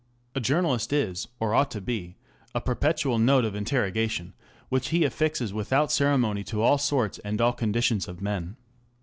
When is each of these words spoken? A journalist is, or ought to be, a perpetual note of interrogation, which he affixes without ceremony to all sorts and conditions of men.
A 0.33 0.39
journalist 0.39 0.91
is, 0.93 1.27
or 1.39 1.53
ought 1.53 1.69
to 1.69 1.79
be, 1.79 2.15
a 2.55 2.59
perpetual 2.59 3.19
note 3.19 3.45
of 3.45 3.53
interrogation, 3.53 4.33
which 4.69 4.87
he 4.87 5.03
affixes 5.03 5.53
without 5.53 5.91
ceremony 5.91 6.43
to 6.45 6.63
all 6.63 6.79
sorts 6.79 7.19
and 7.19 7.39
conditions 7.55 8.07
of 8.07 8.19
men. 8.19 8.55